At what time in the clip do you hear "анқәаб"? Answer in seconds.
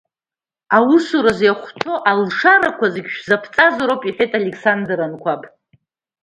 5.05-5.41